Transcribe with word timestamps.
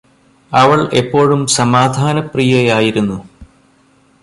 അവള് 0.51 0.85
എപ്പോഴും 0.93 1.47
സമാധാനപ്രിയയായിരുന്നു 1.47 3.17